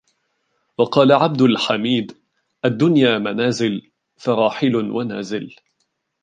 [0.77, 2.17] وَقَالَ عَبْدُ الْحَمِيدِ
[2.65, 3.91] الدُّنْيَا مَنَازِلُ،
[4.23, 5.55] فَرَاحِلٌ وَنَازِلٌ